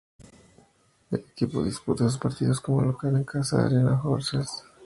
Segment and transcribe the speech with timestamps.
[1.11, 4.63] El equipo disputa sus partidos como local en el Casa Arena Horsens.